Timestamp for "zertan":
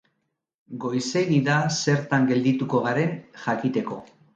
1.83-2.29